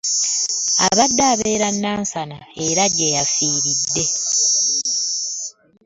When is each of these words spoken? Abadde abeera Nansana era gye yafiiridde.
Abadde 0.87 1.23
abeera 1.31 1.67
Nansana 1.81 2.39
era 2.67 2.83
gye 2.95 3.07
yafiiridde. 3.15 4.05